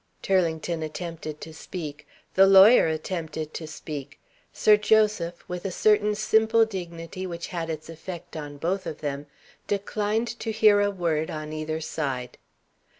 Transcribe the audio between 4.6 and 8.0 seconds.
Joseph with a certain simple dignity which had its